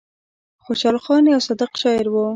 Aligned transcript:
خوشال 0.63 0.97
خان 1.03 1.23
يو 1.33 1.39
صادق 1.47 1.71
شاعر 1.81 2.05
وو 2.09 2.23
ـ 2.27 2.29